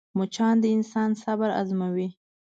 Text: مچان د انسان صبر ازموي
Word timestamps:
مچان 0.17 0.55
د 0.61 0.63
انسان 0.75 1.09
صبر 1.23 1.49
ازموي 1.61 2.07